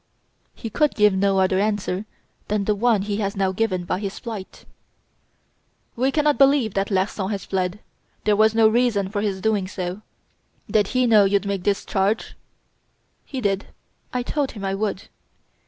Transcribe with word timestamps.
"He 0.55 0.71
could 0.71 0.95
give 0.95 1.13
no 1.13 1.37
other 1.39 1.59
answer 1.59 2.05
than 2.47 2.63
the 2.65 2.73
one 2.73 3.03
he 3.03 3.17
has 3.17 3.37
now 3.37 3.51
given 3.51 3.85
by 3.85 3.99
his 3.99 4.17
flight." 4.17 4.65
"We 5.95 6.11
cannot 6.11 6.39
believe 6.39 6.73
that 6.73 6.89
Larsan 6.89 7.29
has 7.29 7.45
fled. 7.45 7.77
There 8.23 8.35
was 8.35 8.55
no 8.55 8.67
reason 8.67 9.09
for 9.09 9.21
his 9.21 9.41
doing 9.41 9.67
so. 9.67 10.01
Did 10.71 10.87
he 10.87 11.05
know 11.05 11.25
you'd 11.25 11.45
make 11.45 11.61
this 11.65 11.85
charge?" 11.85 12.33
"He 13.27 13.41
did. 13.41 13.67
I 14.11 14.23
told 14.23 14.53
him 14.53 14.65
I 14.65 14.73
would." 14.73 15.03